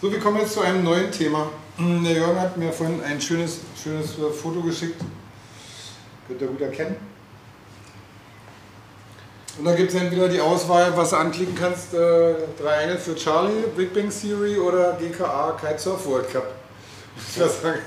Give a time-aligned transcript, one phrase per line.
[0.00, 1.50] So, wir kommen jetzt zu einem neuen Thema.
[1.78, 5.00] Der Jörn hat mir vorhin ein schönes, schönes äh, Foto geschickt.
[6.28, 6.96] Könnt ihr gut erkennen.
[9.58, 13.64] Und da gibt es entweder die Auswahl, was du anklicken kannst, äh, Triangle für Charlie,
[13.74, 16.44] Big Bang Theory oder GKA Kitesurf World Cup.
[17.32, 17.78] Ich muss sagen,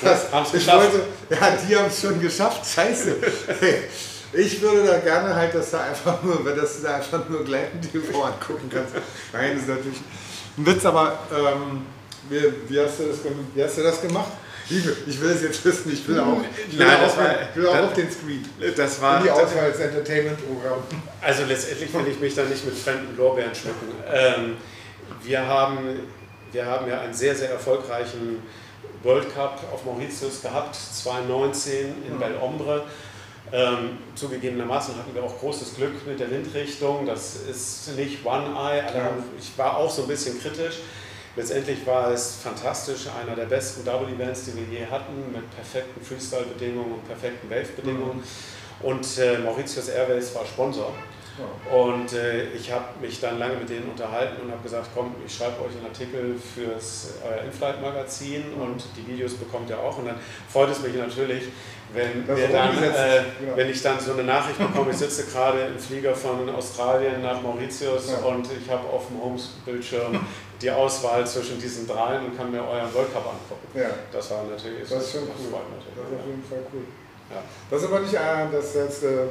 [0.00, 0.92] das, Haben's ich geschafft.
[0.92, 3.16] wollte, ja, die haben es schon geschafft, scheiße.
[4.30, 7.90] Ich würde da gerne halt, dass du einfach nur, dass du da einfach nur gleitend
[7.90, 8.92] TV angucken kannst.
[9.32, 9.98] Nein, das ist natürlich
[10.58, 11.86] ein Witz, aber ähm,
[12.28, 13.18] wie, wie, hast du das,
[13.54, 14.32] wie hast du das gemacht?
[14.70, 16.36] Ich will, ich will es jetzt wissen, ich will auch,
[16.68, 18.44] ich will Nein, auch, war- ich will auch das- auf den Screen.
[18.76, 19.16] Das war.
[19.18, 20.80] In die Auswahl als Entertainment-Programm.
[21.22, 23.94] Also letztendlich will ich mich da nicht mit fremden Lorbeeren schmücken.
[24.12, 24.56] Ähm,
[25.22, 25.78] wir, haben,
[26.52, 28.42] wir haben ja einen sehr, sehr erfolgreichen
[29.02, 32.84] World Cup auf Mauritius gehabt, 2019 in Belombre.
[33.50, 37.06] Ähm, zugegebenermaßen hatten wir auch großes Glück mit der Windrichtung.
[37.06, 38.82] Das ist nicht One-Eye.
[38.82, 39.04] Alle Ja.
[39.04, 40.76] haben- Ich war auch so ein bisschen kritisch.
[41.36, 46.04] Letztendlich war es fantastisch, einer der besten Double Events, die wir je hatten, mit perfekten
[46.04, 48.22] Freestyle-Bedingungen und perfekten Wave-Bedingungen.
[48.82, 50.92] Und äh, Mauritius Airways war Sponsor.
[51.72, 55.34] Und äh, ich habe mich dann lange mit denen unterhalten und habe gesagt, komm, ich
[55.34, 59.98] schreibe euch einen Artikel fürs euer Inflight-Magazin und die Videos bekommt ihr auch.
[59.98, 60.16] Und dann
[60.50, 61.44] freut es mich natürlich,
[61.92, 63.22] wenn, dann, äh,
[63.54, 67.40] wenn ich dann so eine Nachricht bekomme, ich sitze gerade im Flieger von Australien nach
[67.40, 68.18] Mauritius Ja.
[68.28, 70.18] und ich habe auf dem Homes-Bildschirm
[70.60, 73.68] die Auswahl zwischen diesen dreien und kann mir euren World Cup angucken.
[73.74, 75.60] Ja, Das war natürlich, das ist schon das cool.
[75.96, 76.82] Das ist auf jeden Fall cool.
[77.30, 77.42] Ja.
[77.70, 78.18] Das ist aber nicht, äh,
[78.52, 79.26] das jetzt, äh,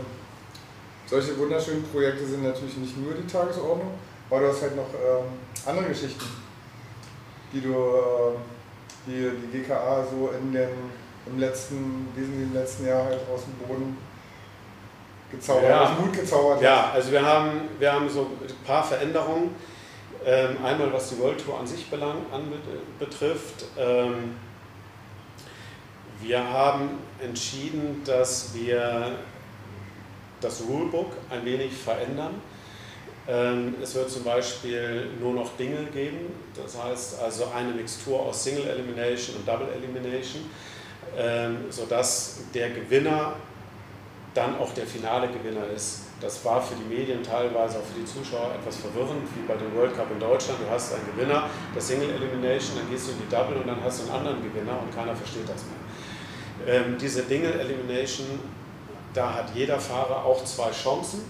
[1.07, 3.91] solche wunderschönen Projekte sind natürlich nicht nur die Tagesordnung,
[4.29, 5.25] aber du hast halt noch ähm,
[5.65, 6.25] andere Geschichten,
[7.53, 8.35] die du, äh,
[9.07, 10.69] die die GKA so in den,
[11.25, 13.97] im letzten, wesentlich im letzten Jahr halt aus dem Boden
[15.31, 15.81] gezaubert, Ja.
[15.83, 19.55] aus dem Hut gezaubert Ja, also wir haben, wir haben so ein paar Veränderungen.
[20.25, 22.51] Ähm, einmal was die World Tour an sich belang, an,
[22.99, 23.65] betrifft.
[23.77, 24.35] Ähm,
[26.19, 26.89] wir haben
[27.23, 29.11] entschieden, dass wir
[30.41, 32.41] das Rulebook ein wenig verändern.
[33.27, 38.43] Ähm, es wird zum Beispiel nur noch Dinge geben, das heißt also eine Mixtur aus
[38.43, 40.43] Single Elimination und Double Elimination,
[41.17, 43.33] ähm, sodass der Gewinner
[44.33, 46.03] dann auch der finale Gewinner ist.
[46.21, 49.75] Das war für die Medien teilweise auch für die Zuschauer etwas verwirrend, wie bei dem
[49.75, 50.59] World Cup in Deutschland.
[50.65, 53.83] Du hast einen Gewinner, der Single Elimination, dann gehst du in die Double und dann
[53.83, 56.75] hast du einen anderen Gewinner und keiner versteht das mehr.
[56.75, 58.39] Ähm, diese Single Elimination,
[59.13, 61.21] da hat jeder Fahrer auch zwei Chancen,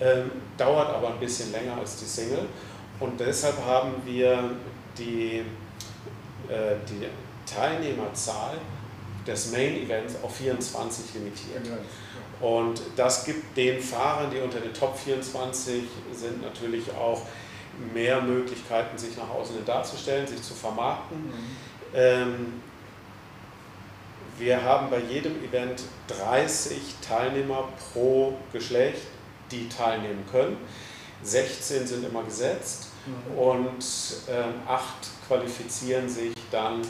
[0.00, 2.46] ähm, dauert aber ein bisschen länger als die Single
[3.00, 4.50] und deshalb haben wir
[4.96, 5.44] die,
[6.48, 7.06] äh, die
[7.52, 8.58] Teilnehmerzahl
[9.26, 11.62] des Main Events auf 24 limitiert.
[12.40, 15.82] Und das gibt den Fahrern, die unter den Top 24
[16.12, 17.22] sind, natürlich auch
[17.92, 21.32] mehr Möglichkeiten, sich nach außen darzustellen, sich zu vermarkten.
[21.94, 22.62] Ähm,
[24.38, 29.02] wir haben bei jedem Event 30 Teilnehmer pro Geschlecht,
[29.50, 30.56] die teilnehmen können.
[31.22, 32.88] 16 sind immer gesetzt
[33.36, 33.84] und
[34.30, 34.82] ähm, 8
[35.26, 36.82] qualifizieren sich dann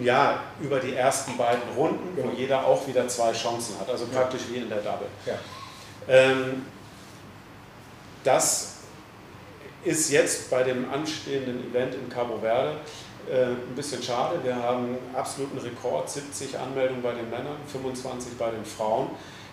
[0.00, 2.28] ja, über die ersten beiden Runden, Genau.
[2.28, 5.08] wo jeder auch wieder zwei Chancen hat, also praktisch wie in der Double.
[5.26, 5.34] Ja.
[6.08, 6.64] Ähm,
[8.22, 8.74] das
[9.84, 12.76] ist jetzt bei dem anstehenden Event in Cabo Verde äh,
[13.32, 14.38] ein bisschen schade.
[14.42, 19.10] Wir haben absoluten Rekord, 70 Anmeldungen bei den Männern, 25 bei den Frauen.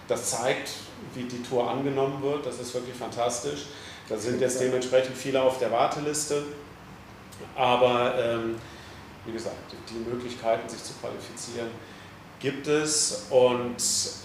[0.08, 0.72] Das zeigt,
[1.14, 2.46] wie die Tour angenommen wird.
[2.46, 3.68] Das ist wirklich fantastisch.
[4.10, 6.44] Da sind jetzt dementsprechend viele auf der Warteliste.
[7.56, 8.56] Aber ähm,
[9.26, 9.56] wie gesagt,
[9.90, 11.70] die Möglichkeiten, sich zu qualifizieren,
[12.40, 13.28] gibt es.
[13.30, 13.78] Und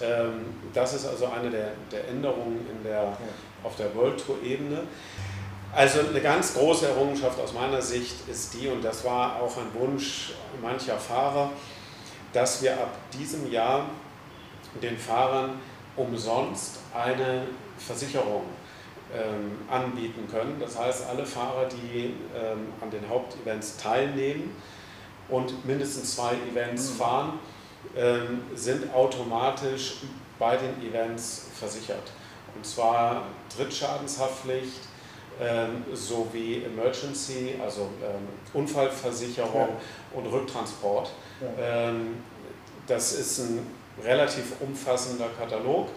[0.03, 3.17] ähm, das ist also eine der, der Änderungen in der,
[3.63, 4.83] auf der World Tour-Ebene.
[5.75, 9.73] Also eine ganz große Errungenschaft aus meiner Sicht ist die, und das war auch ein
[9.75, 10.33] Wunsch
[10.63, 11.51] mancher Fahrer,
[12.33, 13.87] dass wir ab diesem Jahr
[14.83, 15.59] den Fahrern
[15.97, 17.47] umsonst eine
[17.79, 18.43] Versicherung
[19.15, 20.57] ähm, anbieten können.
[20.61, 24.57] Das heißt, alle Fahrer, die ähm, an den Hauptevents teilnehmen
[25.29, 27.39] und mindestens zwei Events fahren,
[27.97, 29.99] ähm, sind automatisch
[30.39, 32.13] bei den Events versichert.
[32.55, 33.23] Und zwar
[33.57, 34.81] Drittschadenshaftpflicht
[35.41, 39.69] ähm, sowie Emergency, also ähm, Unfallversicherung
[40.15, 41.11] und Rücktransport.
[41.41, 41.89] Ja.
[41.89, 42.17] Ähm,
[42.87, 43.67] das ist ein
[44.03, 45.89] relativ umfassender Katalog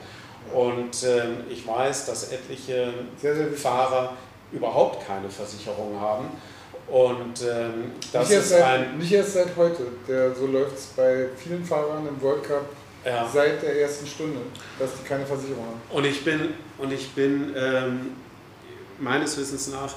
[0.53, 3.51] und ähm, ich weiß, dass etliche Sehr, sehr.
[3.51, 4.13] Fahrer
[4.51, 6.29] überhaupt keine Versicherung haben
[6.87, 9.83] und ähm, das nicht, erst ist seit, ein nicht erst seit heute.
[10.07, 12.65] Der, so läuft es bei vielen Fahrern im World Cup
[13.05, 13.29] ja.
[13.31, 14.39] seit der ersten Stunde,
[14.79, 15.81] dass die keine Versicherung haben.
[15.97, 18.11] Und ich bin, und ich bin ähm,
[18.99, 19.95] meines Wissens nach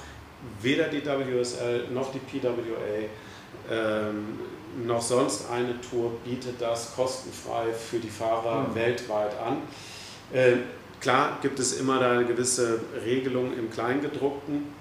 [0.61, 2.59] weder die WSL noch die PWA
[3.71, 4.39] ähm,
[4.85, 8.75] noch sonst eine Tour bietet das kostenfrei für die Fahrer mhm.
[8.75, 9.59] weltweit an.
[10.33, 10.57] Äh,
[11.01, 14.73] klar gibt es immer da eine gewisse Regelung im Kleingedruckten.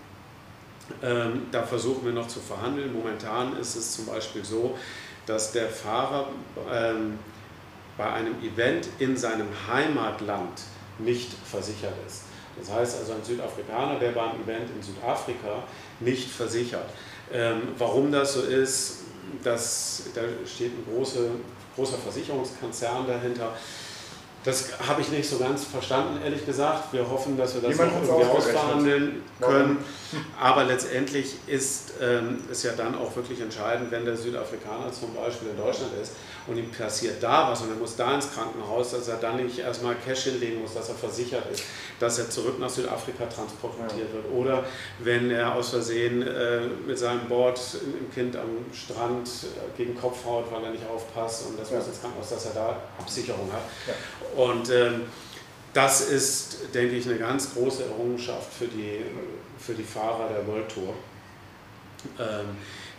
[1.04, 2.94] Ähm, da versuchen wir noch zu verhandeln.
[2.94, 4.78] Momentan ist es zum Beispiel so,
[5.26, 6.30] dass der Fahrer
[6.72, 7.20] ähm,
[7.98, 10.62] bei einem Event in seinem Heimatland
[11.00, 12.24] nicht versichert ist.
[12.58, 15.64] Das heißt also ein Südafrikaner, der beim Event in Südafrika
[16.00, 16.90] nicht versichert.
[17.32, 19.00] Ähm, warum das so ist,
[19.44, 21.30] das, da steht ein große,
[21.76, 23.54] großer Versicherungskonzern dahinter.
[24.44, 26.92] Das habe ich nicht so ganz verstanden, ehrlich gesagt.
[26.94, 29.78] Wir hoffen, dass wir das noch irgendwie ausverhandeln können.
[30.40, 35.50] Aber letztendlich ist ähm, es ja dann auch wirklich entscheidend, wenn der Südafrikaner zum Beispiel
[35.50, 36.14] in Deutschland ist
[36.48, 39.60] und ihm passiert da was und er muss da ins Krankenhaus, dass er dann nicht
[39.60, 41.64] erstmal Cash hinlegen muss, dass er versichert ist,
[42.00, 44.14] dass er zurück nach Südafrika transportiert ja.
[44.14, 44.32] wird.
[44.34, 44.64] Oder
[45.00, 50.26] wenn er aus Versehen äh, mit seinem Board im Kind am Strand äh, gegen Kopf
[50.26, 51.78] haut, weil er nicht aufpasst und das ja.
[51.78, 53.64] muss ins Krankenhaus, dass er da Absicherung hat.
[53.88, 53.94] Ja.
[54.36, 55.02] Und ähm,
[55.74, 59.02] das ist, denke ich, eine ganz große Errungenschaft für die,
[59.58, 60.94] für die Fahrer der World Tour,
[62.20, 62.58] ähm,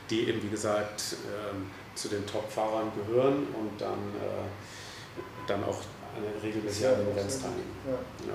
[0.08, 5.78] die eben, wie gesagt, ähm, zu den Top-Fahrern gehören und dann, äh, dann auch
[6.16, 7.76] eine regelmäßig an den Events teilnehmen.
[7.86, 8.34] Ja.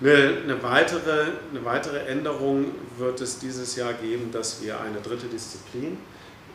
[0.00, 2.66] Eine, eine, weitere, eine weitere Änderung
[2.96, 5.98] wird es dieses Jahr geben, dass wir eine dritte Disziplin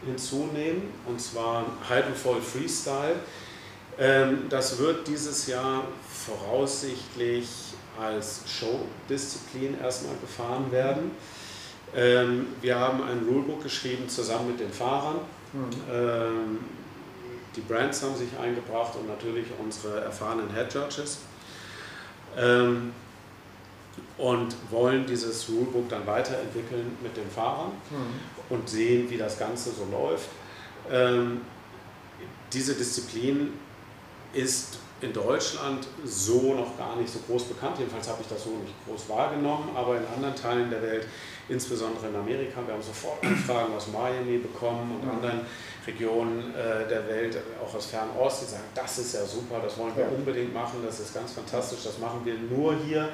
[0.05, 3.15] hinzunehmen, und zwar Hydrofoil Freestyle.
[3.97, 7.47] Ähm, das wird dieses Jahr voraussichtlich
[7.99, 11.11] als Show-Disziplin erstmal gefahren werden.
[11.95, 15.19] Ähm, wir haben ein Rulebook geschrieben zusammen mit den Fahrern
[15.55, 16.59] Mhm.
[17.55, 21.19] die Brands haben sich eingebracht und natürlich unsere erfahrenen Head Judges.
[22.37, 22.91] Ähm,
[24.17, 28.53] und wollen dieses Rulebook dann weiterentwickeln mit den Fahrern mhm.
[28.53, 30.27] und sehen, wie das Ganze so läuft.
[30.91, 31.41] Ähm,
[32.51, 33.53] diese Disziplin
[34.35, 37.77] ist in Deutschland so noch gar nicht so groß bekannt.
[37.77, 41.07] Jedenfalls habe ich das so nicht groß wahrgenommen, aber in anderen Teilen der Welt,
[41.49, 45.41] insbesondere in Amerika, wir haben sofort Anfragen aus Miami bekommen und anderen
[45.85, 49.95] Regionen äh, der Welt, auch aus Fernost, die sagen, das ist ja super, das wollen
[49.95, 53.09] wir unbedingt machen, das ist ganz fantastisch, das machen wir nur hier.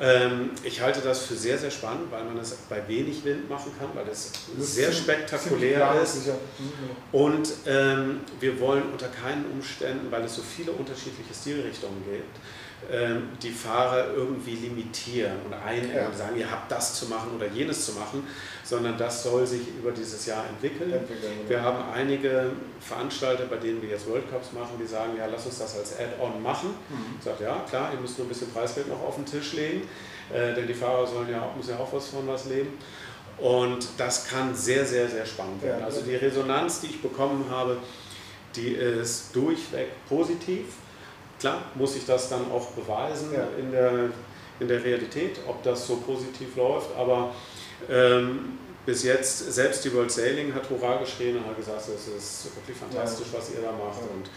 [0.00, 3.72] Ähm, ich halte das für sehr, sehr spannend, weil man es bei wenig Wind machen
[3.78, 6.28] kann, weil es sehr spektakulär ist.
[7.12, 12.36] Und ähm, wir wollen unter keinen Umständen, weil es so viele unterschiedliche Stilrichtungen gibt,
[13.42, 16.06] die Fahrer irgendwie limitieren und einengen ja.
[16.06, 18.24] und sagen, ihr habt das zu machen oder jenes zu machen,
[18.62, 20.92] sondern das soll sich über dieses Jahr entwickeln.
[20.92, 25.26] entwickeln wir haben einige Veranstalter, bei denen wir jetzt World Cups machen, die sagen, ja,
[25.26, 26.68] lass uns das als Add-on machen.
[26.88, 27.16] Mhm.
[27.18, 29.82] Ich sage, ja, klar, ihr müsst nur ein bisschen Preisgeld noch auf den Tisch legen,
[30.32, 32.78] äh, denn die Fahrer sollen ja, müssen ja auch was von was leben.
[33.38, 35.84] Und das kann sehr, sehr, sehr spannend werden.
[35.84, 37.78] Also die Resonanz, die ich bekommen habe,
[38.54, 40.64] die ist durchweg positiv.
[41.38, 43.46] Klar muss ich das dann auch beweisen ja.
[43.58, 44.10] in, der,
[44.60, 47.34] in der Realität, ob das so positiv läuft, aber
[47.90, 52.56] ähm, bis jetzt, selbst die World Sailing hat Hurra geschrien und hat gesagt, es ist
[52.56, 54.00] wirklich fantastisch, was ihr da macht.
[54.00, 54.30] Und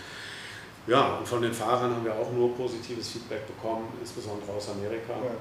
[0.87, 5.13] ja, und von den Fahrern haben wir auch nur positives Feedback bekommen, insbesondere aus Amerika.
[5.13, 5.31] Ja.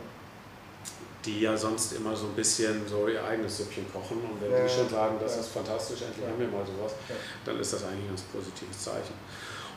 [1.25, 4.19] Die ja sonst immer so ein bisschen so ihr eigenes Süppchen kochen.
[4.19, 4.63] Und wenn ja.
[4.63, 6.93] die schon sagen, das ist fantastisch, endlich haben wir mal sowas,
[7.45, 9.15] dann ist das eigentlich ein ganz positives Zeichen.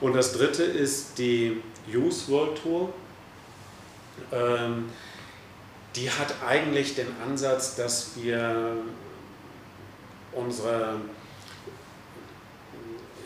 [0.02, 2.92] Und das dritte ist die Youth World Tour.
[4.32, 4.90] Ähm,
[5.96, 8.78] die hat eigentlich den Ansatz, dass wir
[10.32, 10.96] unsere,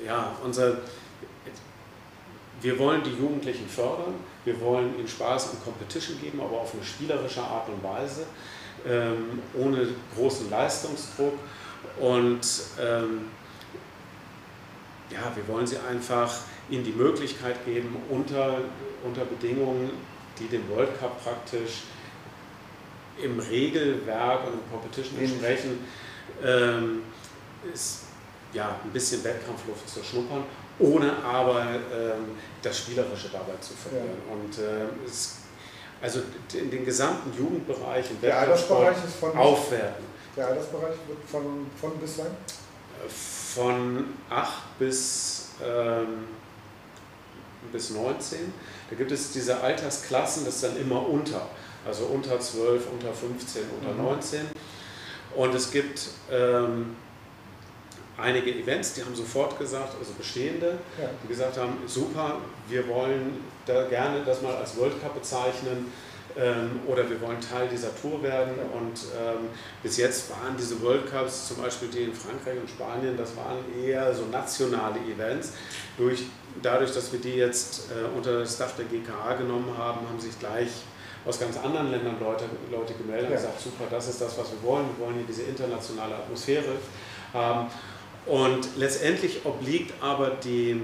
[0.06, 0.80] ja, unsere,
[2.62, 6.84] wir wollen die Jugendlichen fördern, wir wollen ihnen Spaß an Competition geben, aber auf eine
[6.84, 8.26] spielerische Art und Weise,
[8.86, 11.34] ähm, ohne großen Leistungsdruck
[12.00, 12.42] und
[12.80, 13.28] ähm,
[15.12, 16.34] ja, wir wollen sie einfach
[16.70, 18.60] ihnen die Möglichkeit geben, unter,
[19.04, 19.92] unter Bedingungen,
[20.40, 21.84] die dem World Cup praktisch
[23.22, 25.86] im Regelwerk und im Competition entsprechen,
[26.44, 27.04] ähm,
[27.74, 28.04] ist
[28.54, 30.44] ja ein bisschen Wettkampfluft zu schnuppern,
[30.80, 34.10] ohne aber ähm, das Spielerische dabei zu verlieren.
[34.28, 34.34] Ja.
[34.34, 35.38] Und äh, es,
[36.02, 36.22] also
[36.54, 40.06] in den gesamten Jugendbereich im Wettkampfsport aufwerten.
[40.36, 42.28] Der Altersbereich wird von, von bis wann?
[43.08, 46.26] Von 8 bis ähm,
[47.72, 48.54] bis 19.
[48.90, 51.48] Da gibt es diese Altersklassen, das ist dann immer unter,
[51.86, 54.04] also unter 12, unter 15, unter mhm.
[54.04, 54.42] 19.
[55.36, 56.96] Und es gibt ähm,
[58.18, 61.10] einige Events, die haben sofort gesagt, also bestehende, ja.
[61.24, 62.38] die gesagt haben, super,
[62.70, 65.92] wir wollen da gerne das mal als World Cup bezeichnen.
[66.38, 68.54] Ähm, oder wir wollen Teil dieser Tour werden.
[68.74, 69.50] Und ähm,
[69.82, 73.58] bis jetzt waren diese World Cups, zum Beispiel die in Frankreich und Spanien, das waren
[73.82, 75.54] eher so nationale Events.
[75.98, 76.24] Durch,
[76.62, 80.38] dadurch, dass wir die jetzt äh, unter das Dach der GKA genommen haben, haben sich
[80.40, 80.70] gleich
[81.26, 83.36] aus ganz anderen Ländern Leute, Leute gemeldet ja.
[83.38, 84.86] und gesagt, super, das ist das, was wir wollen.
[84.98, 86.76] Wir wollen hier diese internationale Atmosphäre
[87.34, 87.70] haben.
[88.26, 90.82] Und letztendlich obliegt aber die,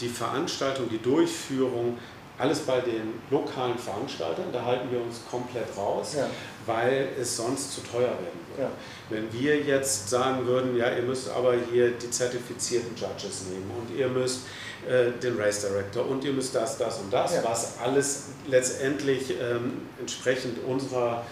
[0.00, 1.98] die Veranstaltung, die Durchführung
[2.40, 6.26] alles bei den lokalen Veranstaltern, da halten wir uns komplett raus, ja.
[6.64, 8.62] weil es sonst zu teuer werden würde.
[8.62, 8.70] Ja.
[9.10, 13.96] Wenn wir jetzt sagen würden, ja, ihr müsst aber hier die zertifizierten Judges nehmen und
[13.96, 14.40] ihr müsst
[14.88, 17.44] äh, den Race Director und ihr müsst das, das und das, ja.
[17.44, 21.24] was alles letztendlich ähm, entsprechend unserer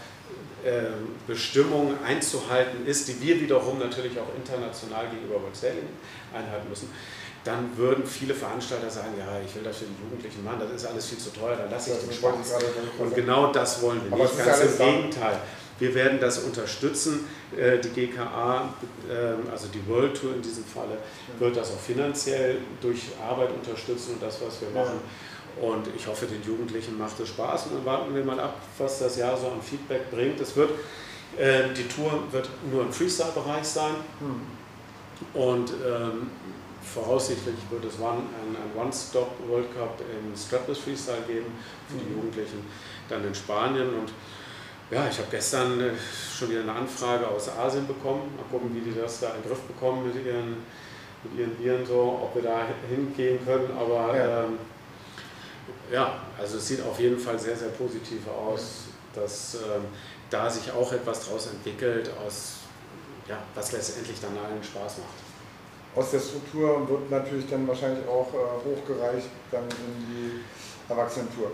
[0.63, 0.89] äh,
[1.27, 5.89] Bestimmung einzuhalten ist, die wir wiederum natürlich auch international gegenüber Sailing
[6.35, 6.91] einhalten müssen
[7.45, 10.87] dann würden viele Veranstalter sagen, ja, ich will das für die Jugendlichen machen, das ist
[10.87, 12.33] alles viel zu teuer, dann lasse ich den Spaß.
[12.99, 15.41] Und genau das wollen wir nicht, ganz im Gegenteil.
[15.79, 17.27] Wir werden das unterstützen.
[17.57, 18.75] Äh, die GKA,
[19.11, 20.99] ähm, also die World Tour in diesem Falle,
[21.39, 25.01] wird das auch finanziell durch Arbeit unterstützen und das, was wir machen.
[25.61, 27.67] Und ich hoffe, den Jugendlichen macht es Spaß.
[27.67, 30.41] Und dann warten wir mal ab, was das Jahr so an Feedback bringt.
[30.41, 30.71] Es wird,
[31.37, 33.95] äh, die Tour wird nur im Freestyle-Bereich sein.
[34.21, 35.41] Hm.
[35.41, 36.31] Und ähm,
[36.95, 38.05] voraussichtlich wird es ein,
[38.55, 41.53] ein One-Stop World Cup im Strapless Freestyle geben
[41.89, 42.17] für die mhm.
[42.17, 42.65] Jugendlichen,
[43.09, 44.13] dann in Spanien und
[44.91, 45.91] ja, ich habe gestern äh,
[46.35, 48.35] schon wieder eine Anfrage aus Asien bekommen.
[48.37, 50.57] Mal gucken, wie die das da in den Griff bekommen mit ihren,
[51.25, 53.71] mit ihren Viren, so, ob wir da hingehen können.
[53.77, 54.45] Aber ja.
[54.45, 54.59] Ähm,
[55.93, 59.85] ja, also es sieht auf jeden Fall sehr, sehr positiv aus, dass ähm,
[60.31, 62.61] da sich auch etwas daraus entwickelt, aus,
[63.29, 65.28] ja, was letztendlich dann allen Spaß macht
[65.95, 71.51] aus der Struktur wird natürlich dann wahrscheinlich auch äh, hochgereicht dann in die Erwachsenentour.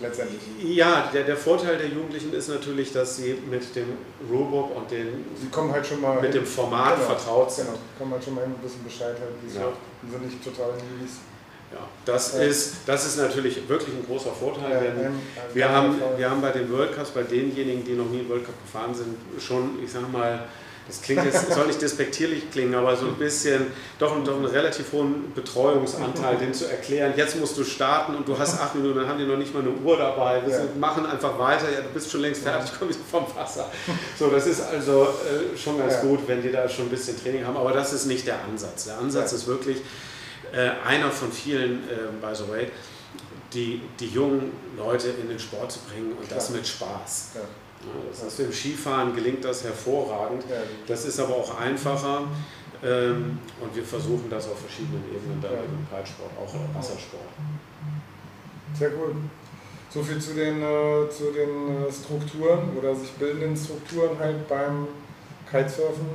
[0.00, 0.40] Letztendlich.
[0.62, 3.98] Ja, der, der Vorteil der Jugendlichen ist natürlich, dass sie mit dem
[4.30, 7.66] Rulebook und den, sie kommen halt schon mal mit dem Format genau, vertraut sind.
[7.66, 9.72] Genau, kommen halt schon mal ein bisschen Bescheid, halt, wie ja.
[10.10, 11.18] sind nicht total Newbies.
[11.72, 12.42] Ja, das, ja.
[12.42, 14.72] Ist, das ist natürlich wirklich ein großer Vorteil.
[14.72, 15.12] Ja, denn
[15.52, 18.54] wir, haben, wir haben bei den World Cups, bei denjenigen, die noch nie World Cup
[18.62, 20.46] gefahren sind, schon, ich sag mal,
[20.86, 23.66] das klingt jetzt, soll nicht despektierlich klingen, aber so ein bisschen,
[23.98, 28.38] doch, doch einen relativ hohen Betreuungsanteil, den zu erklären, jetzt musst du starten und du
[28.38, 30.64] hast acht Minuten, dann haben die noch nicht mal eine Uhr dabei, wir ja.
[30.78, 33.70] machen einfach weiter, ja, du bist schon längst fertig, komm wieder vom Wasser.
[34.18, 36.00] So, das ist also äh, schon ganz ja.
[36.02, 38.84] gut, wenn die da schon ein bisschen Training haben, aber das ist nicht der Ansatz.
[38.84, 39.38] Der Ansatz ja.
[39.38, 39.78] ist wirklich
[40.52, 42.70] äh, einer von vielen, äh, by the way,
[43.54, 46.38] die, die jungen Leute in den Sport zu bringen und Klar.
[46.38, 47.30] das mit Spaß.
[48.10, 50.44] Das heißt, im Skifahren gelingt das hervorragend.
[50.86, 52.22] Das ist aber auch einfacher.
[52.82, 57.22] Ähm, und wir versuchen das auf verschiedenen Ebenen, dann im Kitesport, auch im Wassersport.
[58.78, 59.14] Sehr gut.
[59.88, 64.88] So viel zu den, äh, zu den äh, Strukturen oder sich bildenden Strukturen halt beim
[65.50, 66.06] Kitesurfen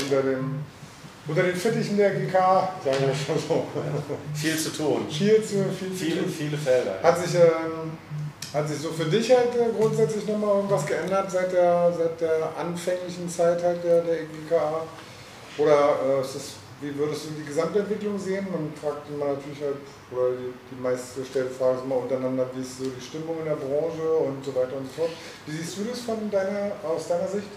[0.00, 0.60] unter dem
[1.26, 3.66] unter den Fittichen der GK, sagen wir schon so.
[4.34, 5.06] Viel zu tun.
[5.10, 6.34] Viel zu, viel viele, zu tun.
[6.38, 7.02] Viele Felder.
[7.02, 7.92] Hat sich ähm,
[8.52, 12.50] hat sich so für dich halt äh, grundsätzlich nochmal irgendwas geändert seit der, seit der
[12.56, 14.82] anfänglichen Zeit halt der, der EGKA?
[15.58, 18.46] Oder äh, ist das, wie würdest du die Gesamtentwicklung sehen?
[18.50, 19.76] Man fragt immer natürlich halt,
[20.10, 23.56] oder die, die meistgestellte Frage ist immer untereinander, wie ist so die Stimmung in der
[23.56, 25.10] Branche und so weiter und so fort.
[25.44, 27.48] Wie siehst du das von deiner, aus deiner Sicht?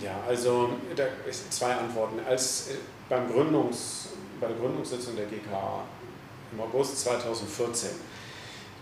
[0.00, 2.20] Ja, also da ist zwei Antworten.
[2.28, 2.74] Als äh,
[3.08, 4.08] beim Gründungs,
[4.40, 5.84] bei der Gründungssitzung der GKA
[6.52, 7.90] im August 2014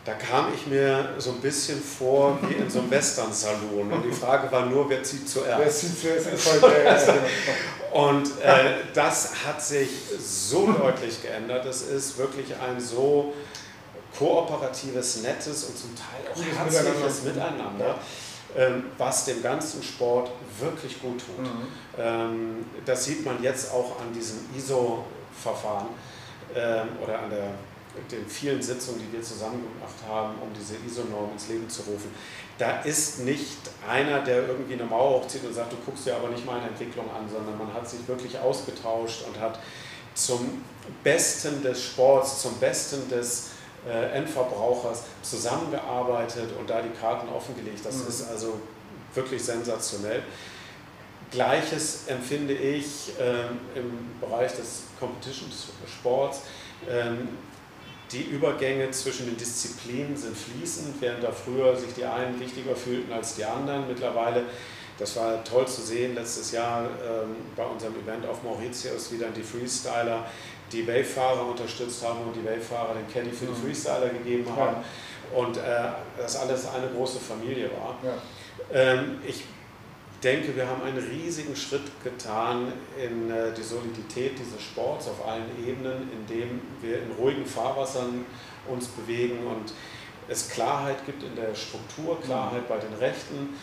[0.06, 3.92] da kam ich mir so ein bisschen vor wie in so einem Western-Saloon.
[3.92, 5.58] Und die Frage war nur, wer zieht zuerst?
[5.60, 5.98] Wer zieht
[6.60, 7.08] zuerst?
[7.92, 11.66] und äh, das hat sich so deutlich geändert.
[11.66, 13.34] Es ist wirklich ein so
[14.16, 17.98] kooperatives, nettes und zum Teil auch herzliches Miteinander.
[18.56, 21.44] Ähm, was dem ganzen Sport wirklich gut tut.
[21.44, 21.66] Mhm.
[21.98, 25.88] Ähm, das sieht man jetzt auch an diesem ISO-Verfahren
[26.54, 27.50] ähm, oder an der
[28.10, 32.10] den vielen Sitzungen, die wir zusammen gemacht haben, um diese ISO-Norm ins Leben zu rufen,
[32.58, 36.28] da ist nicht einer, der irgendwie eine Mauer hochzieht und sagt, du guckst dir aber
[36.28, 39.58] nicht meine Entwicklung an, sondern man hat sich wirklich ausgetauscht und hat
[40.14, 40.62] zum
[41.02, 43.50] Besten des Sports, zum Besten des
[43.86, 47.84] äh, Endverbrauchers zusammengearbeitet und da die Karten offengelegt.
[47.84, 48.08] Das mhm.
[48.08, 48.60] ist also
[49.14, 50.22] wirklich sensationell.
[51.30, 56.42] Gleiches empfinde ich ähm, im Bereich des Competition-Sports.
[56.88, 57.28] Ähm,
[58.12, 63.12] die Übergänge zwischen den Disziplinen sind fließend, während da früher sich die einen wichtiger fühlten
[63.12, 63.88] als die anderen.
[63.88, 64.44] Mittlerweile,
[64.98, 69.34] das war toll zu sehen, letztes Jahr ähm, bei unserem Event auf Mauritius, wie dann
[69.34, 70.26] die Freestyler
[70.72, 73.54] die Wavefahrer unterstützt haben und die Wavefahrer den Caddy für die.
[73.54, 74.76] Freestyler gegeben haben.
[75.34, 75.60] und äh,
[76.16, 77.98] das alles eine große Familie war.
[78.02, 78.14] Ja.
[78.72, 79.44] Ähm, ich
[80.26, 85.46] denke, wir haben einen riesigen Schritt getan in äh, die Solidität dieses Sports auf allen
[85.64, 88.26] Ebenen, indem wir in ruhigen Fahrwassern
[88.68, 89.72] uns bewegen und
[90.28, 93.54] es Klarheit gibt in der Struktur, Klarheit bei den Rechten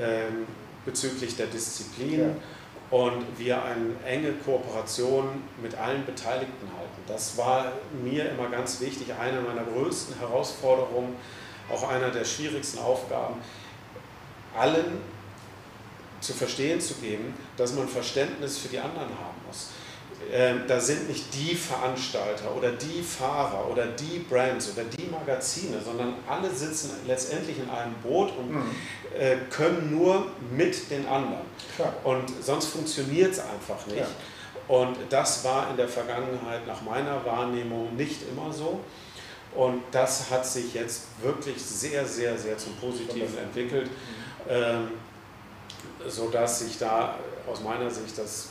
[0.00, 0.46] ähm,
[0.84, 2.20] bezüglich der Disziplin.
[2.20, 2.34] Ja
[2.92, 7.02] und wir eine enge Kooperation mit allen Beteiligten halten.
[7.06, 7.72] Das war
[8.04, 11.16] mir immer ganz wichtig, eine meiner größten Herausforderungen,
[11.72, 13.36] auch einer der schwierigsten Aufgaben,
[14.54, 15.00] allen
[16.22, 19.68] zu verstehen zu geben, dass man Verständnis für die anderen haben muss.
[20.32, 25.78] Ähm, da sind nicht die Veranstalter oder die Fahrer oder die Brands oder die Magazine,
[25.84, 28.70] sondern alle sitzen letztendlich in einem Boot und mhm.
[29.18, 31.42] Äh, können nur mit den anderen.
[31.76, 31.92] Klar.
[32.02, 33.98] Und sonst funktioniert es einfach nicht.
[33.98, 34.06] Ja.
[34.68, 38.80] Und das war in der Vergangenheit nach meiner Wahrnehmung nicht immer so.
[39.54, 44.48] Und das hat sich jetzt wirklich sehr, sehr, sehr zum Positiven entwickelt, mhm.
[44.48, 44.88] ähm,
[46.08, 47.18] sodass sich da
[47.50, 48.48] aus meiner Sicht das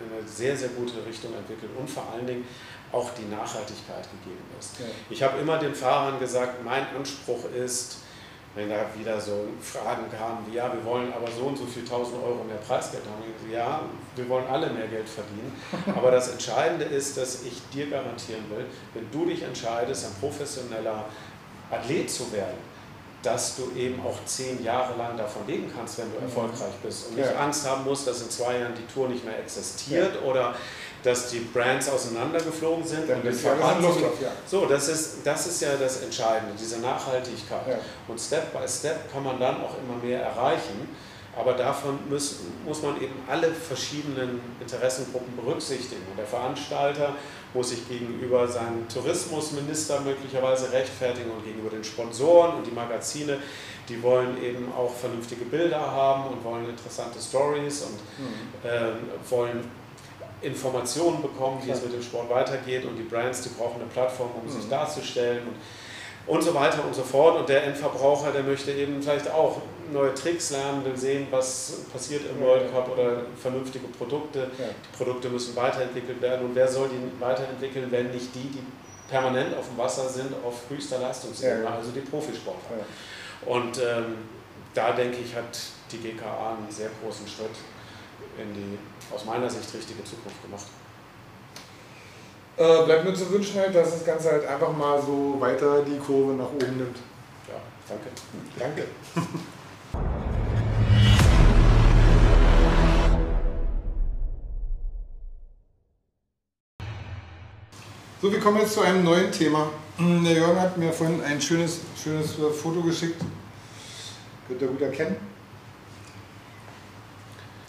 [0.00, 2.46] in eine sehr, sehr gute Richtung entwickelt und vor allen Dingen
[2.92, 4.78] auch die Nachhaltigkeit gegeben ist.
[4.78, 4.86] Ja.
[5.10, 7.98] Ich habe immer den Fahrern gesagt, mein Anspruch ist,
[8.54, 11.82] wenn da wieder so Fragen kamen wie, ja, wir wollen aber so und so viel
[11.82, 13.22] 1000 Euro mehr Preisgeld haben.
[13.22, 13.82] Gesagt, ja,
[14.16, 15.52] wir wollen alle mehr Geld verdienen.
[15.96, 21.04] Aber das Entscheidende ist, dass ich dir garantieren will, wenn du dich entscheidest, ein professioneller
[21.70, 22.56] Athlet zu werden,
[23.22, 26.24] dass du eben auch zehn Jahre lang davon leben kannst, wenn du mhm.
[26.24, 27.36] erfolgreich bist und nicht ja.
[27.36, 30.28] Angst haben musst, dass in zwei Jahren die Tour nicht mehr existiert ja.
[30.28, 30.54] oder
[31.02, 33.24] dass die Brands auseinandergeflogen sind Dann und
[33.82, 34.30] Luft auf, ja.
[34.46, 37.78] So, das ist, das ist ja das Entscheidende, diese Nachhaltigkeit.
[38.08, 40.88] Und Step by Step kann man dann auch immer mehr erreichen.
[41.38, 46.02] Aber davon muss, muss man eben alle verschiedenen Interessengruppen berücksichtigen.
[46.10, 47.14] Und der Veranstalter
[47.54, 53.38] muss sich gegenüber seinem Tourismusminister möglicherweise rechtfertigen und gegenüber den Sponsoren und die Magazine,
[53.88, 58.68] die wollen eben auch vernünftige Bilder haben und wollen interessante Stories und mhm.
[58.68, 59.70] äh, wollen
[60.42, 64.30] Informationen bekommen, wie es mit dem Sport weitergeht und die Brands, die brauchen eine Plattform,
[64.40, 64.60] um mhm.
[64.60, 67.38] sich darzustellen und, und so weiter und so fort.
[67.38, 72.22] Und der Endverbraucher, der möchte eben vielleicht auch neue Tricks lernen, will sehen, was passiert
[72.30, 74.50] im World Cup oder vernünftige Produkte.
[74.58, 78.62] Die Produkte müssen weiterentwickelt werden und wer soll die weiterentwickeln, wenn nicht die, die
[79.08, 81.74] permanent auf dem Wasser sind, auf höchster Leistungsebene, ja.
[81.74, 82.78] also die Profisportler.
[83.46, 84.16] Und ähm,
[84.74, 85.58] da denke ich, hat
[85.90, 87.56] die GKA einen sehr großen Schritt
[88.38, 88.78] in die
[89.14, 90.66] aus meiner Sicht richtige Zukunft gemacht.
[92.56, 95.98] Äh, bleibt nur zu wünschen, halt, dass das Ganze halt einfach mal so weiter die
[95.98, 96.96] Kurve nach oben nimmt.
[97.48, 98.08] Ja, danke.
[98.58, 98.84] Danke.
[108.20, 109.70] So, wir kommen jetzt zu einem neuen Thema.
[109.96, 113.20] Der Jörg hat mir vorhin ein schönes, schönes Foto geschickt.
[114.48, 115.16] Könnt ihr gut erkennen.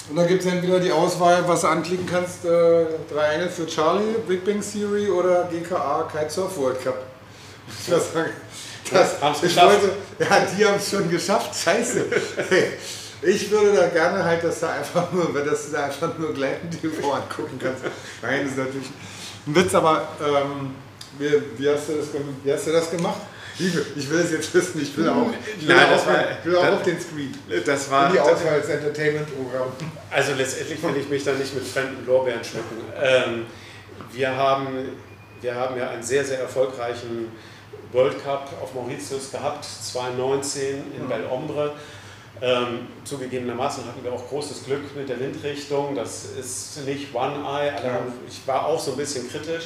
[0.09, 3.67] Und dann gibt es entweder die Auswahl, was du anklicken kannst, äh, drei Engel für
[3.67, 6.97] Charlie, Big Bang Theory oder GKA Kitesurf World Cup.
[7.85, 8.31] Ich muss sagen,
[8.91, 9.81] das, haben es geschafft.
[9.83, 12.05] Wollte, ja, die haben es schon geschafft, scheiße.
[13.21, 16.81] Ich würde da gerne halt, dass du einfach nur, dass du da einfach nur gleitend
[16.81, 17.83] TV angucken kannst.
[18.23, 18.87] Nein, das ist natürlich
[19.47, 20.75] ein Witz, aber ähm,
[21.17, 22.07] wie, wie, hast du das,
[22.43, 23.21] wie hast du das gemacht?
[23.59, 26.55] Ich will es jetzt wissen, ich will auch, ich will Nein, auch, war, ich will
[26.55, 27.37] auch das, auf den Screen.
[27.65, 29.67] Das war In die Auswahl als Entertainment-Programm.
[30.09, 32.77] Also letztendlich will ich mich da nicht mit fremden Lorbeeren schmücken.
[33.01, 33.45] Ähm,
[34.13, 34.67] wir, haben,
[35.41, 37.33] wir haben ja einen sehr, sehr erfolgreichen
[37.91, 41.17] World Cup auf Mauritius gehabt, 2019 in ja.
[41.17, 41.73] Belombre.
[42.41, 45.95] Ähm, zugegebenermaßen hatten wir auch großes Glück mit der Windrichtung.
[45.95, 47.67] Das ist nicht One Eye.
[47.83, 47.99] Ja.
[48.27, 49.65] Ich war auch so ein bisschen kritisch.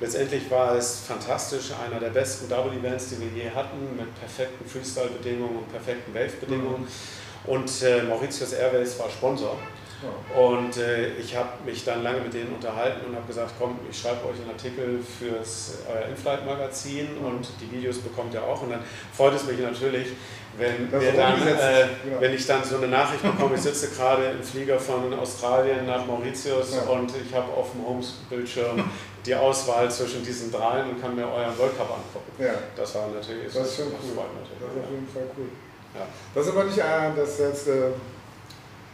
[0.00, 4.68] Letztendlich war es fantastisch, einer der besten Double Events, die wir je hatten, mit perfekten
[4.68, 6.82] Freestyle-Bedingungen und perfekten Wave-Bedingungen.
[6.82, 7.50] Mhm.
[7.50, 9.56] Und äh, Mauritius Airways war Sponsor.
[10.02, 10.38] Ja.
[10.38, 13.98] Und äh, ich habe mich dann lange mit denen unterhalten und habe gesagt, komm, ich
[13.98, 17.26] schreibe euch einen Artikel fürs euer Inflight-Magazin mhm.
[17.26, 18.62] und die Videos bekommt ihr auch.
[18.62, 20.08] Und dann freut es mich natürlich,
[20.58, 21.86] wenn, dann, äh, ja.
[22.20, 26.06] wenn ich dann so eine Nachricht bekomme, ich sitze gerade im Flieger von Australien nach
[26.06, 26.92] Mauritius ja.
[26.92, 28.84] und ich habe auf dem Homebildschirm
[29.26, 32.32] die Auswahl zwischen diesen dreien und kann mir euren World Cup angucken.
[32.38, 32.54] Ja.
[32.76, 33.94] Das war natürlich das ist schon cool.
[33.94, 35.48] Das ist auf jeden Fall cool.
[35.94, 36.06] Ja.
[36.34, 37.90] Das ist aber nicht, äh, dass jetzt äh,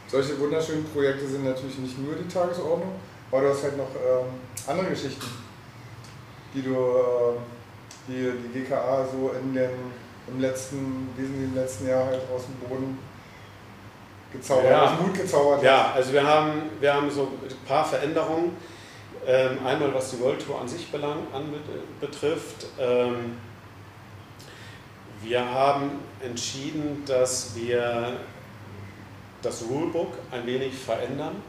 [0.06, 2.92] solche wunderschönen Projekte sind natürlich nicht nur die Tagesordnung,
[3.30, 4.26] aber du hast halt noch ähm,
[4.66, 5.26] andere Geschichten,
[6.54, 7.36] die du, äh,
[8.08, 9.70] die die GKA so in den
[10.28, 12.98] im letzten, wesentlich im letzten Jahr halt aus dem Boden
[14.32, 14.84] gezaubert, ja.
[14.84, 18.56] aus dem Mut gezaubert Ja, also wir haben, wir haben so ein paar Veränderungen.
[19.26, 21.52] Ähm, einmal was die World Tour an sich belang, an,
[22.00, 22.66] betrifft.
[22.78, 23.36] Ähm,
[25.22, 25.90] Wir haben
[26.24, 28.14] entschieden, dass wir
[29.42, 31.42] das Rulebook ein wenig verändern.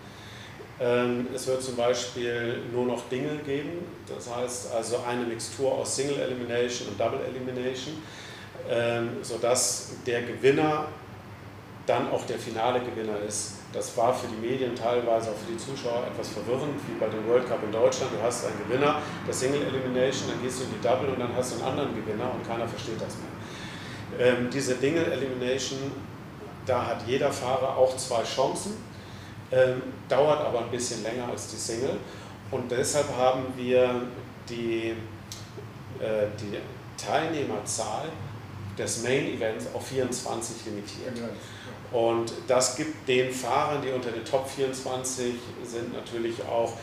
[0.82, 5.96] Ähm, es wird zum Beispiel nur noch Dinge geben, das heißt also eine Mixtur aus
[5.96, 8.02] Single Elimination und Double Elimination,
[9.22, 10.86] sodass der Gewinner
[11.86, 13.56] dann auch der finale Gewinner ist.
[13.74, 17.26] Das war für die Medien teilweise, auch für die Zuschauer etwas verwirrend, wie bei dem
[17.28, 18.12] World Cup in Deutschland.
[18.14, 21.36] Du hast einen Gewinner, der Single Elimination, dann gehst du in die Double und dann
[21.36, 24.28] hast du einen anderen Gewinner und keiner versteht das mehr.
[24.28, 25.80] Ähm, diese Single Elimination,
[26.66, 28.74] da hat jeder Fahrer auch zwei Chancen,
[29.52, 31.98] ähm, dauert aber ein bisschen länger als die Single.
[32.52, 34.02] Und deshalb haben wir
[34.50, 34.90] die,
[36.00, 36.58] äh, die
[36.98, 38.10] Teilnehmerzahl
[38.78, 41.14] des Main Events auf 24 limitiert.
[41.92, 46.74] Und das gibt den Fahrern, die unter den Top 24 sind, natürlich auch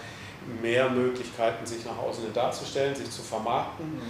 [0.62, 3.86] mehr Möglichkeiten, sich nach außen darzustellen, sich zu vermarkten.
[3.86, 4.02] Mhm.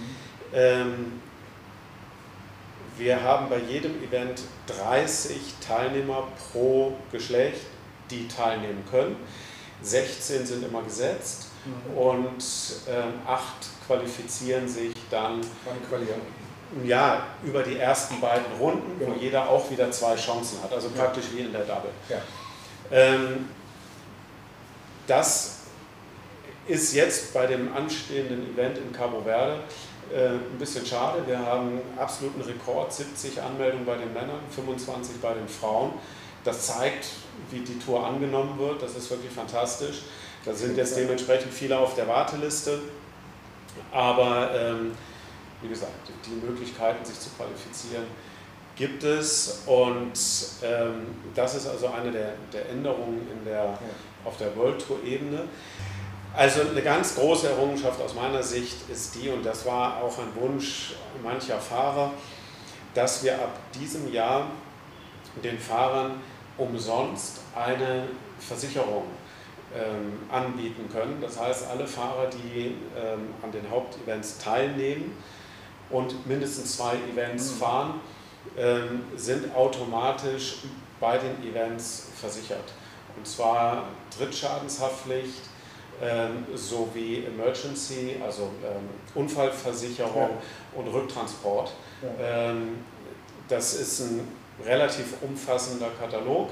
[0.53, 1.21] Ähm,
[2.97, 7.61] wir haben bei jedem Event 30 Teilnehmer pro Geschlecht,
[8.11, 9.15] die teilnehmen können.
[9.81, 11.97] 16 sind immer gesetzt mhm.
[11.97, 12.43] und
[12.89, 13.43] ähm, 8
[13.87, 15.39] qualifizieren sich dann
[16.83, 21.25] ja, über die ersten beiden Runden, wo jeder auch wieder zwei Chancen hat, also praktisch
[21.33, 21.91] wie in der Double.
[22.07, 22.17] Ja.
[22.91, 23.49] Ähm,
[25.07, 25.59] das
[26.67, 29.61] ist jetzt bei dem anstehenden Event in Cabo Verde
[30.13, 31.23] äh, ein bisschen schade.
[31.25, 35.93] Wir haben absoluten Rekord, 70 Anmeldungen bei den Männern, 25 bei den Frauen.
[36.43, 37.07] Das zeigt,
[37.49, 38.81] wie die Tour angenommen wird.
[38.81, 40.03] Das ist wirklich fantastisch.
[40.45, 42.79] Da sind jetzt dementsprechend viele auf der Warteliste.
[43.91, 44.91] Aber ähm,
[45.61, 48.05] wie gesagt, die Möglichkeiten, sich zu qualifizieren,
[48.75, 49.63] gibt es.
[49.65, 50.13] Und
[50.63, 53.79] ähm, das ist also eine der, der Änderungen in der, ja.
[54.25, 55.43] auf der World Tour-Ebene.
[56.35, 60.33] Also eine ganz große Errungenschaft aus meiner Sicht ist die, und das war auch ein
[60.35, 60.93] Wunsch
[61.23, 62.11] mancher Fahrer,
[62.93, 64.47] dass wir ab diesem Jahr
[65.43, 66.21] den Fahrern
[66.57, 68.07] umsonst eine
[68.39, 69.03] Versicherung
[69.75, 71.19] ähm, anbieten können.
[71.21, 75.17] Das heißt, alle Fahrer, die ähm, an den Hauptevents teilnehmen
[75.89, 77.57] und mindestens zwei Events mhm.
[77.57, 77.93] fahren,
[78.57, 80.59] ähm, sind automatisch
[80.99, 82.73] bei den Events versichert.
[83.15, 83.85] Und zwar
[84.17, 85.41] Drittschadenshaftpflicht,
[86.01, 90.79] ähm, sowie Emergency, also ähm, Unfallversicherung ja.
[90.79, 91.73] und Rücktransport.
[92.01, 92.51] Ja.
[92.51, 92.77] Ähm,
[93.47, 94.27] das ist ein
[94.65, 96.49] relativ umfassender Katalog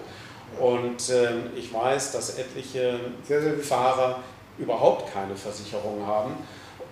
[0.60, 4.20] und ähm, ich weiß, dass etliche sehr, sehr Fahrer
[4.58, 6.36] überhaupt keine Versicherung haben.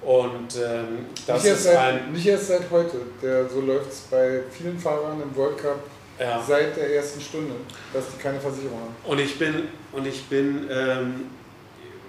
[0.05, 2.11] Und ähm, das nicht ist seit, ein.
[2.11, 5.79] Nicht erst seit heute, der, so läuft es bei vielen Fahrern im World Cup
[6.19, 6.43] ja.
[6.47, 7.55] seit der ersten Stunde,
[7.91, 8.95] dass die keine Versicherung haben.
[9.03, 11.25] Und ich bin, und ich bin ähm,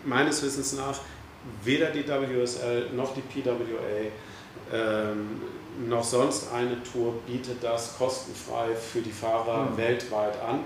[0.04, 1.00] meines Wissens nach
[1.64, 3.54] weder die WSL noch die PWA
[4.72, 5.40] ähm,
[5.88, 9.76] noch sonst eine Tour bietet das kostenfrei für die Fahrer mhm.
[9.76, 10.60] weltweit an.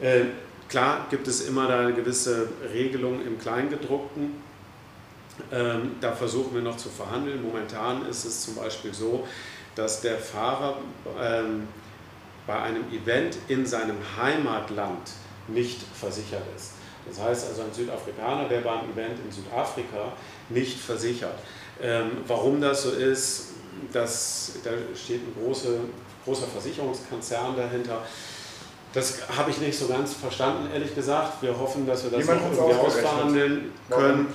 [0.00, 0.24] Äh,
[0.68, 4.51] klar gibt es immer da eine gewisse Regelung im Kleingedruckten.
[5.50, 7.42] Ähm, da versuchen wir noch zu verhandeln.
[7.42, 9.26] Momentan ist es zum Beispiel so,
[9.74, 10.78] dass der Fahrer
[11.20, 11.68] ähm,
[12.46, 15.10] bei einem Event in seinem Heimatland
[15.48, 16.72] nicht versichert ist.
[17.06, 20.12] Das heißt also, ein Südafrikaner wäre beim Event in Südafrika
[20.48, 21.38] nicht versichert.
[21.80, 23.48] Ähm, warum das so ist,
[23.92, 25.80] das, da steht ein große,
[26.24, 28.02] großer Versicherungskonzern dahinter.
[28.92, 31.42] Das habe ich nicht so ganz verstanden, ehrlich gesagt.
[31.42, 34.26] Wir hoffen, dass wir das noch irgendwie ausverhandeln können.